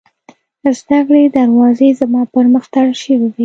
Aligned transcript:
د 0.63 0.65
زدکړې 0.79 1.23
دروازې 1.37 1.89
زما 1.99 2.21
پر 2.33 2.45
مخ 2.53 2.63
تړل 2.73 2.93
شوې 3.01 3.17
وې 3.19 3.31